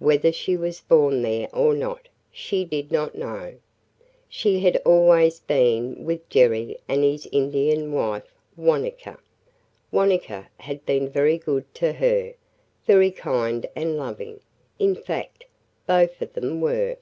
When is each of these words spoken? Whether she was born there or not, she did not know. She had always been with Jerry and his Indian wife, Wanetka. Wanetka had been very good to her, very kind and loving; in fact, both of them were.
Whether 0.00 0.32
she 0.32 0.56
was 0.56 0.80
born 0.80 1.22
there 1.22 1.48
or 1.54 1.72
not, 1.72 2.08
she 2.32 2.64
did 2.64 2.90
not 2.90 3.14
know. 3.14 3.54
She 4.28 4.58
had 4.58 4.76
always 4.78 5.38
been 5.38 6.04
with 6.04 6.28
Jerry 6.28 6.78
and 6.88 7.04
his 7.04 7.28
Indian 7.30 7.92
wife, 7.92 8.26
Wanetka. 8.56 9.20
Wanetka 9.92 10.48
had 10.58 10.84
been 10.84 11.08
very 11.08 11.38
good 11.38 11.72
to 11.74 11.92
her, 11.92 12.34
very 12.88 13.12
kind 13.12 13.68
and 13.76 13.96
loving; 13.96 14.40
in 14.80 14.96
fact, 14.96 15.44
both 15.86 16.20
of 16.20 16.32
them 16.32 16.60
were. 16.60 16.96